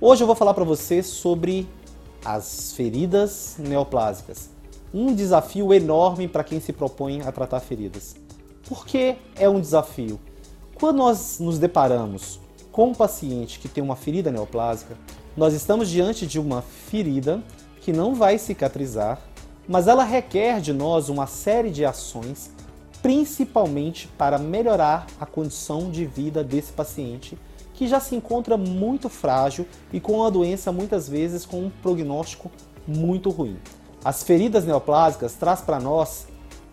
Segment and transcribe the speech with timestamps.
[0.00, 1.68] Hoje eu vou falar para você sobre
[2.24, 4.48] as feridas neoplásicas.
[4.94, 8.14] Um desafio enorme para quem se propõe a tratar feridas.
[8.68, 10.20] Por que é um desafio?
[10.78, 12.38] Quando nós nos deparamos
[12.70, 14.96] com um paciente que tem uma ferida neoplásica,
[15.36, 17.42] nós estamos diante de uma ferida
[17.80, 19.20] que não vai cicatrizar,
[19.66, 22.52] mas ela requer de nós uma série de ações,
[23.02, 27.36] principalmente para melhorar a condição de vida desse paciente
[27.78, 32.50] que já se encontra muito frágil e com a doença muitas vezes com um prognóstico
[32.84, 33.56] muito ruim.
[34.04, 36.26] As feridas neoplásicas traz para nós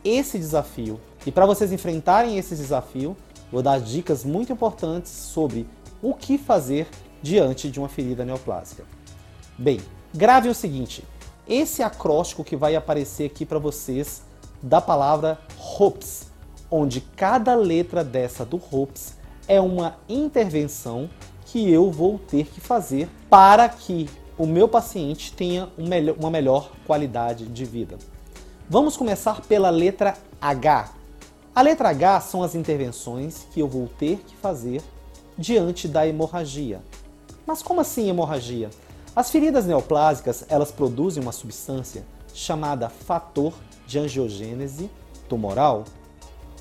[0.03, 0.99] esse desafio.
[1.23, 3.15] E para vocês enfrentarem esse desafio,
[3.51, 5.69] vou dar dicas muito importantes sobre
[6.01, 6.87] o que fazer
[7.21, 8.83] diante de uma ferida neoplásica.
[9.59, 9.79] Bem,
[10.11, 11.03] grave o seguinte:
[11.47, 14.23] esse acróstico que vai aparecer aqui para vocês
[14.59, 15.37] da palavra
[15.79, 16.31] HOPS,
[16.71, 21.09] onde cada letra dessa do HOPS é uma intervenção
[21.45, 25.69] que eu vou ter que fazer para que o meu paciente tenha
[26.17, 27.97] uma melhor qualidade de vida.
[28.69, 30.91] Vamos começar pela letra H.
[31.53, 34.81] A letra H são as intervenções que eu vou ter que fazer
[35.37, 36.81] diante da hemorragia.
[37.45, 38.69] Mas como assim hemorragia?
[39.15, 43.53] As feridas neoplásicas, elas produzem uma substância chamada fator
[43.87, 44.89] de angiogênese
[45.29, 45.85] tumoral.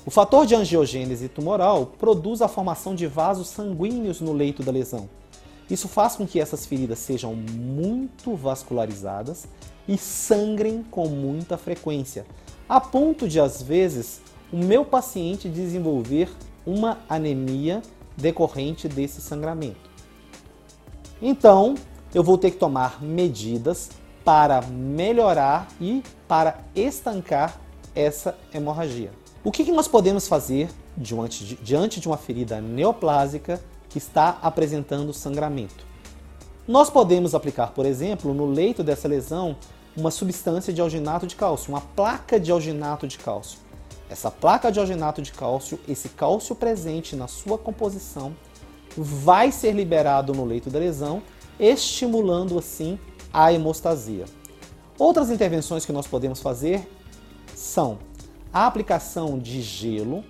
[0.07, 5.09] O fator de angiogênese tumoral produz a formação de vasos sanguíneos no leito da lesão.
[5.67, 9.47] Isso faz com que essas feridas sejam muito vascularizadas
[9.87, 12.23] e sangrem com muita frequência,
[12.69, 14.21] a ponto de, às vezes,
[14.53, 16.29] o meu paciente desenvolver
[16.67, 17.81] uma anemia
[18.15, 19.89] decorrente desse sangramento.
[21.19, 21.73] Então,
[22.13, 23.89] eu vou ter que tomar medidas
[24.23, 27.59] para melhorar e para estancar
[27.95, 29.24] essa hemorragia.
[29.45, 35.13] O que, nós podemos fazer diante de, diante de uma ferida neoplásica que está apresentando
[35.13, 35.85] sangramento?
[36.67, 39.55] Nós podemos aplicar, por exemplo, no leito dessa lesão,
[39.95, 43.59] uma substância de alginato de cálcio, uma placa de alginato de cálcio.
[44.09, 48.35] Essa placa de alginato de cálcio, esse cálcio presente na sua composição,
[48.97, 51.21] vai ser liberado no leito da lesão,
[51.59, 52.97] estimulando assim
[53.31, 54.25] a hemostasia.
[54.97, 56.89] Outras intervenções que nós podemos fazer
[57.53, 57.99] são
[58.55, 60.23] a aplicação de gelo,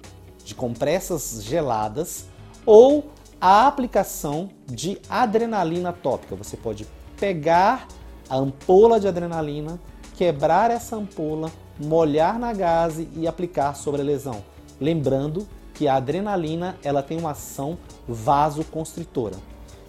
[0.43, 2.25] de compressas geladas
[2.65, 6.35] ou a aplicação de adrenalina tópica.
[6.35, 6.87] Você pode
[7.19, 7.87] pegar
[8.27, 9.79] a ampola de adrenalina,
[10.15, 14.43] quebrar essa ampola, molhar na gaze e aplicar sobre a lesão.
[14.81, 19.35] Lembrando que a adrenalina ela tem uma ação vasoconstritora.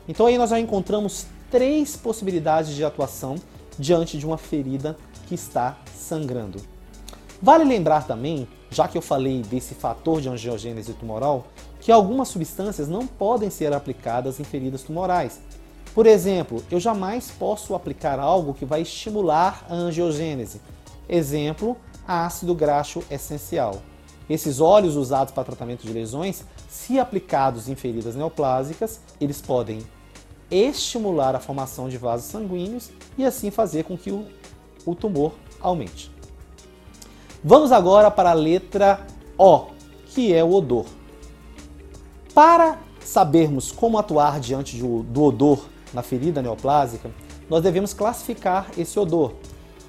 [0.07, 3.37] Então aí nós já encontramos três possibilidades de atuação
[3.79, 4.95] diante de uma ferida
[5.27, 6.76] que está sangrando.
[7.47, 11.47] Vale lembrar também, já que eu falei desse fator de angiogênese tumoral,
[11.79, 15.41] que algumas substâncias não podem ser aplicadas em feridas tumorais.
[15.95, 20.61] Por exemplo, eu jamais posso aplicar algo que vai estimular a angiogênese.
[21.09, 23.77] Exemplo, ácido graxo essencial.
[24.29, 29.87] Esses óleos usados para tratamento de lesões, se aplicados em feridas neoplásicas, eles podem
[30.51, 34.27] estimular a formação de vasos sanguíneos e assim fazer com que o,
[34.85, 36.16] o tumor aumente.
[37.49, 39.07] Vamos agora para a letra
[39.39, 39.67] O,
[40.07, 40.85] que é o odor.
[42.35, 45.65] Para sabermos como atuar diante do odor
[45.95, 47.09] na ferida neoplásica,
[47.49, 49.35] nós devemos classificar esse odor.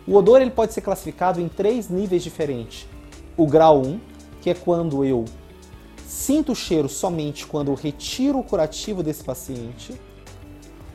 [0.07, 2.87] O odor ele pode ser classificado em três níveis diferentes.
[3.35, 3.99] O grau 1,
[4.39, 5.25] que é quando eu
[6.05, 9.99] sinto o cheiro somente quando eu retiro o curativo desse paciente.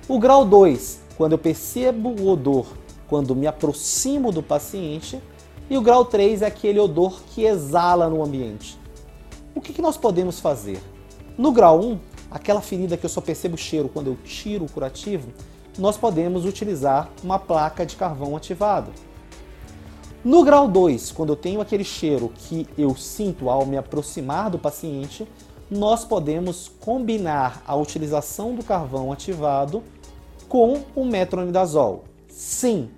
[0.07, 2.67] O grau 2, quando eu percebo o odor
[3.09, 5.21] quando me aproximo do paciente.
[5.73, 8.79] E o grau 3 é aquele odor que exala no ambiente.
[9.55, 10.79] O que, que nós podemos fazer?
[11.39, 11.99] No grau 1,
[12.31, 15.33] aquela ferida que eu só percebo o cheiro quando eu tiro o curativo,
[15.79, 18.93] nós podemos utilizar uma placa de carvão ativado.
[20.23, 24.59] No grau 2, quando eu tenho aquele cheiro que eu sinto ao me aproximar do
[24.59, 25.27] paciente,
[25.71, 29.83] nós podemos combinar a utilização do carvão ativado
[30.51, 32.05] com o metronidazol.
[32.29, 32.91] Sim,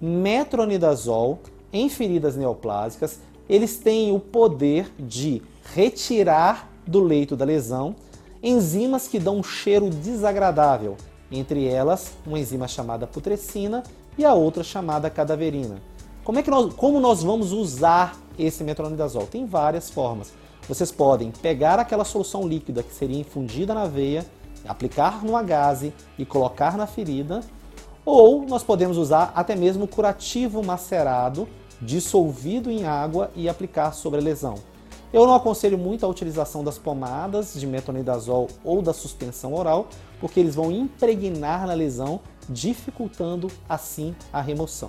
[0.00, 1.38] metronidazol
[1.72, 5.42] em feridas neoplásicas, eles têm o poder de
[5.74, 7.94] retirar do leito da lesão
[8.42, 10.96] enzimas que dão um cheiro desagradável,
[11.30, 13.82] entre elas uma enzima chamada putrescina
[14.18, 15.76] e a outra chamada cadaverina.
[16.24, 19.26] Como é que nós, como nós vamos usar esse metronidazol?
[19.26, 20.32] Tem várias formas.
[20.68, 24.24] Vocês podem pegar aquela solução líquida que seria infundida na veia,
[24.66, 27.40] aplicar no agaze e colocar na ferida,
[28.04, 31.48] ou nós podemos usar até mesmo curativo macerado
[31.82, 34.54] dissolvido em água e aplicar sobre a lesão.
[35.12, 39.88] Eu não aconselho muito a utilização das pomadas de metronidazol ou da suspensão oral,
[40.18, 44.88] porque eles vão impregnar na lesão, dificultando assim a remoção.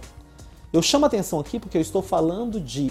[0.72, 2.90] Eu chamo atenção aqui porque eu estou falando de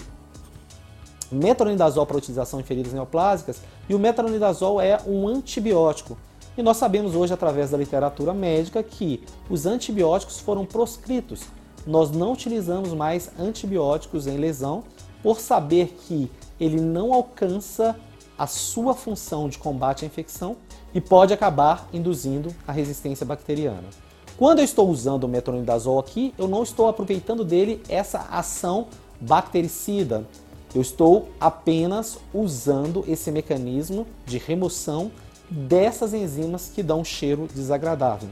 [1.31, 6.17] metronidazol para utilização em feridas neoplásicas e o metronidazol é um antibiótico.
[6.55, 11.41] E nós sabemos hoje, através da literatura médica, que os antibióticos foram proscritos.
[11.85, 14.83] Nós não utilizamos mais antibióticos em lesão
[15.21, 17.95] por saber que ele não alcança
[18.37, 20.55] a sua função de combate à infecção
[20.93, 23.89] e pode acabar induzindo a resistência bacteriana.
[24.37, 28.87] Quando eu estou usando o metronidazol aqui, eu não estou aproveitando dele essa ação
[29.21, 30.25] bactericida.
[30.73, 35.11] Eu estou apenas usando esse mecanismo de remoção
[35.49, 38.29] dessas enzimas que dão um cheiro desagradável.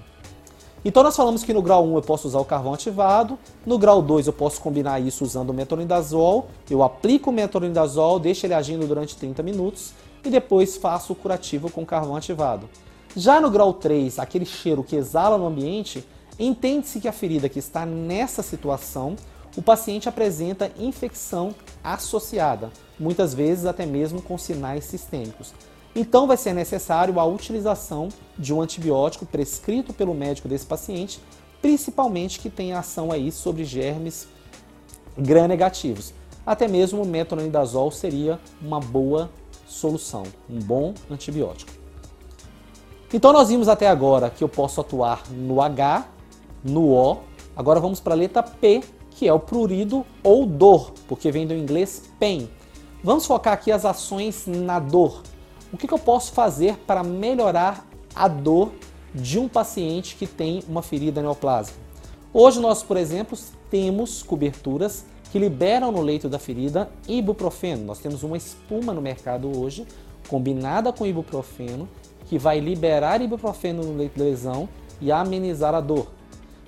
[0.83, 4.01] Então nós falamos que no grau 1 eu posso usar o carvão ativado, no grau
[4.01, 8.87] 2 eu posso combinar isso usando o metronidazol, eu aplico o metronidazol, deixo ele agindo
[8.87, 9.93] durante 30 minutos
[10.25, 12.67] e depois faço o curativo com carvão ativado.
[13.15, 16.03] Já no grau 3, aquele cheiro que exala no ambiente,
[16.39, 19.15] entende-se que a ferida que está nessa situação,
[19.55, 21.53] o paciente apresenta infecção
[21.83, 25.53] associada, muitas vezes até mesmo com sinais sistêmicos.
[25.95, 31.19] Então vai ser necessário a utilização de um antibiótico prescrito pelo médico desse paciente,
[31.61, 34.27] principalmente que tenha ação aí sobre germes
[35.17, 36.13] gram-negativos.
[36.45, 39.29] Até mesmo o metronidazol seria uma boa
[39.67, 41.71] solução, um bom antibiótico.
[43.13, 46.07] Então nós vimos até agora que eu posso atuar no H,
[46.63, 47.17] no O.
[47.55, 51.53] Agora vamos para a letra P, que é o prurido ou dor, porque vem do
[51.53, 52.49] inglês pain.
[53.03, 55.21] Vamos focar aqui as ações na dor.
[55.73, 58.73] O que, que eu posso fazer para melhorar a dor
[59.15, 61.79] de um paciente que tem uma ferida neoplásica?
[62.33, 63.37] Hoje nós, por exemplo,
[63.69, 67.85] temos coberturas que liberam no leito da ferida ibuprofeno.
[67.85, 69.87] Nós temos uma espuma no mercado hoje,
[70.27, 71.87] combinada com ibuprofeno,
[72.25, 74.67] que vai liberar ibuprofeno no leito da lesão
[74.99, 76.07] e amenizar a dor.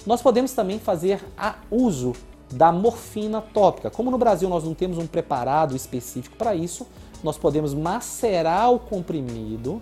[0.05, 2.13] Nós podemos também fazer a uso
[2.51, 3.89] da morfina tópica.
[3.89, 6.85] Como no Brasil nós não temos um preparado específico para isso,
[7.23, 9.81] nós podemos macerar o comprimido,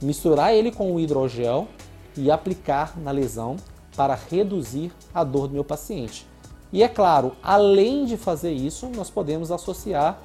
[0.00, 1.68] misturar ele com o hidrogel
[2.16, 3.56] e aplicar na lesão
[3.96, 6.26] para reduzir a dor do meu paciente.
[6.72, 10.18] E é claro, além de fazer isso, nós podemos associar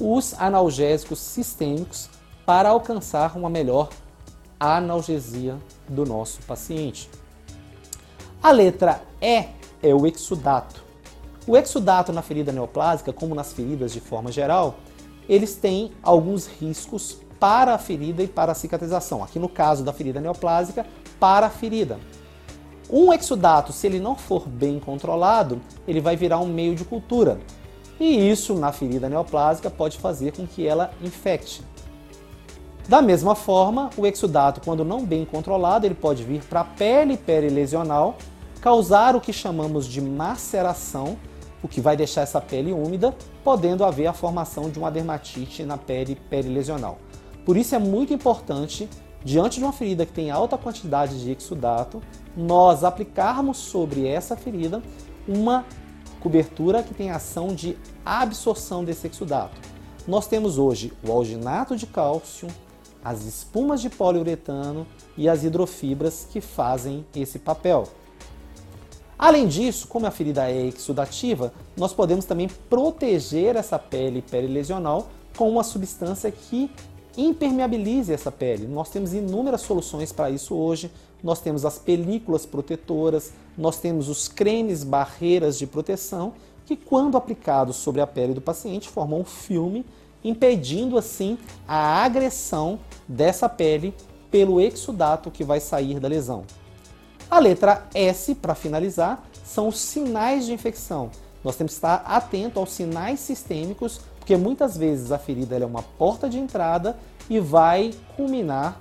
[0.00, 2.10] os analgésicos sistêmicos
[2.44, 3.88] para alcançar uma melhor
[4.58, 5.56] analgesia
[5.88, 7.08] do nosso paciente.
[8.42, 9.46] A letra E
[9.82, 10.83] é o exudato.
[11.46, 14.76] O exudato na ferida neoplásica, como nas feridas de forma geral,
[15.28, 19.22] eles têm alguns riscos para a ferida e para a cicatrização.
[19.22, 20.86] Aqui no caso da ferida neoplásica,
[21.20, 21.98] para a ferida.
[22.88, 27.38] Um exudato, se ele não for bem controlado, ele vai virar um meio de cultura.
[28.00, 31.62] E isso, na ferida neoplásica, pode fazer com que ela infecte.
[32.88, 37.16] Da mesma forma, o exudato, quando não bem controlado, ele pode vir para a pele
[37.16, 38.16] perilesional,
[38.60, 41.16] causar o que chamamos de maceração,
[41.64, 45.78] o que vai deixar essa pele úmida, podendo haver a formação de uma dermatite na
[45.78, 46.98] pele perilesional.
[47.42, 48.86] Por isso é muito importante,
[49.24, 52.02] diante de uma ferida que tem alta quantidade de exudato,
[52.36, 54.82] nós aplicarmos sobre essa ferida
[55.26, 55.64] uma
[56.20, 59.58] cobertura que tem ação de absorção desse exudato.
[60.06, 62.46] Nós temos hoje o alginato de cálcio,
[63.02, 67.88] as espumas de poliuretano e as hidrofibras que fazem esse papel.
[69.24, 75.48] Além disso, como a ferida é exudativa, nós podemos também proteger essa pele perilesional com
[75.48, 76.70] uma substância que
[77.16, 78.66] impermeabilize essa pele.
[78.66, 80.90] Nós temos inúmeras soluções para isso hoje.
[81.22, 86.34] Nós temos as películas protetoras, nós temos os cremes barreiras de proteção,
[86.66, 89.86] que quando aplicados sobre a pele do paciente formam um filme,
[90.22, 92.78] impedindo assim a agressão
[93.08, 93.94] dessa pele
[94.30, 96.44] pelo exudato que vai sair da lesão.
[97.30, 101.10] A letra S, para finalizar, são os sinais de infecção.
[101.42, 105.82] Nós temos que estar atento aos sinais sistêmicos, porque muitas vezes a ferida é uma
[105.82, 106.96] porta de entrada
[107.28, 108.80] e vai culminar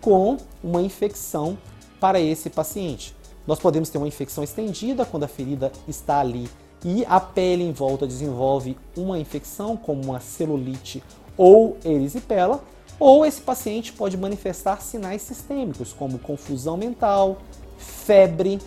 [0.00, 1.56] com uma infecção
[1.98, 3.14] para esse paciente.
[3.46, 6.48] Nós podemos ter uma infecção estendida quando a ferida está ali
[6.84, 11.02] e a pele em volta desenvolve uma infecção, como uma celulite
[11.36, 12.62] ou erisipela,
[12.98, 17.38] ou esse paciente pode manifestar sinais sistêmicos, como confusão mental,
[17.82, 18.58] febre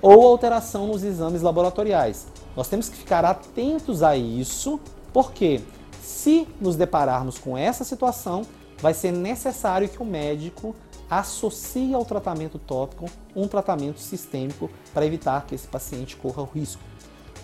[0.00, 2.26] ou alteração nos exames laboratoriais.
[2.56, 4.80] Nós temos que ficar atentos a isso,
[5.12, 5.60] porque
[6.02, 8.42] se nos depararmos com essa situação,
[8.80, 10.74] vai ser necessário que o médico
[11.08, 16.82] associe ao tratamento tópico um tratamento sistêmico para evitar que esse paciente corra o risco.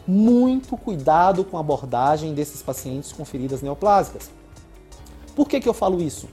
[0.06, 4.30] Muito cuidado com a abordagem desses pacientes com feridas neoplásicas.
[5.36, 6.28] Por que, que eu falo isso?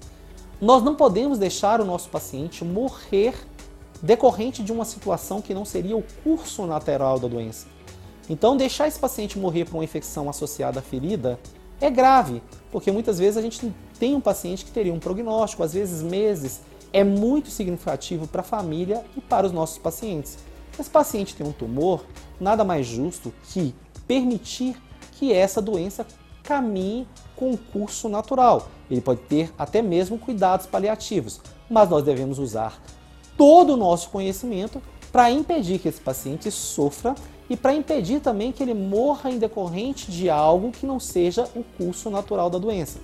[0.62, 3.36] Nós não podemos deixar o nosso paciente morrer
[4.06, 7.68] decorrente de uma situação que não seria o curso natural da doença.
[8.30, 11.40] Então, deixar esse paciente morrer por uma infecção associada à ferida
[11.82, 15.74] é grave, porque muitas vezes a gente tem um paciente que teria um prognóstico, às
[15.74, 16.62] vezes meses,
[16.94, 20.38] é muito significativo para a família e para os nossos pacientes.
[20.80, 22.06] Esse paciente tem um tumor,
[22.40, 23.76] nada mais justo que
[24.08, 24.82] permitir
[25.14, 26.06] que essa doença
[26.44, 28.68] caminhe com o curso natural.
[28.90, 32.80] Ele pode ter até mesmo cuidados paliativos, mas nós devemos usar
[33.38, 37.16] todo o nosso conhecimento para impedir que esse paciente sofra
[37.50, 41.64] e para impedir também que ele morra em decorrente de algo que não seja o
[41.78, 43.00] curso natural da doença.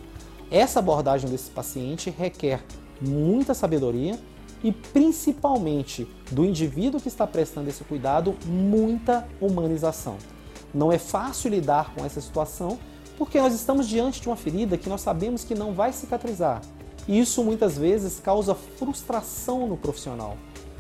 [0.50, 2.64] Essa abordagem desse paciente requer
[3.00, 4.20] muita sabedoria
[4.64, 10.18] e principalmente do indivíduo que está prestando esse cuidado, muita humanização.
[10.74, 12.78] Não é fácil lidar com essa situação
[13.18, 16.62] porque nós estamos diante de uma ferida que nós sabemos que não vai cicatrizar.
[17.08, 20.38] Isso muitas vezes causa frustração no profissional.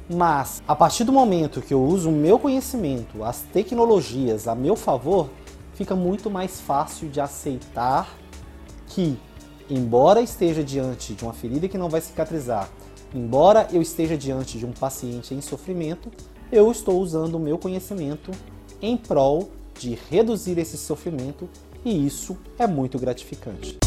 [0.09, 4.75] Mas a partir do momento que eu uso o meu conhecimento, as tecnologias a meu
[4.75, 5.29] favor,
[5.73, 8.09] fica muito mais fácil de aceitar
[8.87, 9.17] que,
[9.69, 12.69] embora esteja diante de uma ferida que não vai cicatrizar,
[13.15, 16.11] embora eu esteja diante de um paciente em sofrimento,
[16.51, 18.31] eu estou usando o meu conhecimento
[18.81, 19.49] em prol
[19.79, 21.47] de reduzir esse sofrimento
[21.85, 23.80] e isso é muito gratificante.